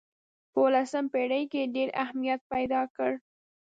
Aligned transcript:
په 0.51 0.59
اولسمه 0.63 1.11
پېړۍ 1.13 1.43
کې 1.51 1.59
یې 1.63 1.71
ډېر 1.75 1.89
اهمیت 2.03 2.41
پیدا 2.53 2.81
کړ. 2.95 3.11